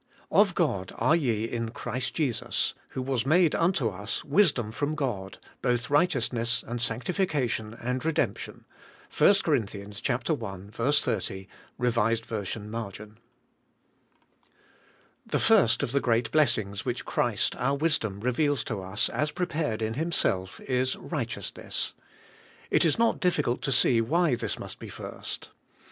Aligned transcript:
'Of 0.31 0.55
God 0.55 0.91
are 0.95 1.15
ye 1.15 1.43
in 1.43 1.69
Christ 1.69 2.15
Jesus, 2.15 2.73
who 2.87 3.03
was 3.03 3.23
made 3.23 3.53
unto 3.53 3.89
us 3.89 4.25
wisdom 4.25 4.71
from 4.71 4.95
God, 4.95 5.37
both 5.61 5.91
righteousness 5.91 6.63
and 6.65 6.81
sanctification, 6.81 7.75
and 7.75 8.03
redemption. 8.03 8.65
'—1 9.15 9.35
Cor. 9.45 9.55
i. 9.55 9.61
30 9.61 9.85
(R. 10.11 10.17
V. 11.77 12.59
marg.). 12.61 13.13
THE 15.27 15.39
first 15.39 15.83
of 15.83 15.91
the 15.91 15.99
great 16.01 16.31
blessings 16.31 16.83
which 16.83 17.05
Christ 17.05 17.55
our 17.57 17.75
wisdom 17.75 18.19
reveals 18.21 18.63
to 18.63 18.81
us 18.81 19.07
as 19.07 19.29
prepared 19.29 19.83
in 19.83 19.93
Himself, 19.93 20.59
is— 20.61 20.95
Kighteousness. 21.11 21.93
It 22.71 22.83
is 22.85 22.97
not 22.97 23.19
difficult 23.19 23.61
to 23.61 23.71
see 23.71 24.01
why 24.01 24.33
this 24.33 24.57
must 24.57 24.79
be 24.79 24.89
first. 24.89 25.51